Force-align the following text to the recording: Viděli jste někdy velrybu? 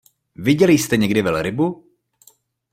Viděli 0.35 0.73
jste 0.77 0.97
někdy 0.97 1.21
velrybu? 1.21 1.91